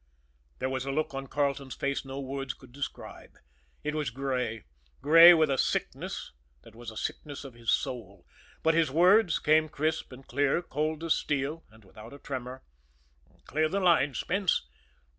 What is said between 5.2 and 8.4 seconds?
with a sickness that was a sickness of his soul;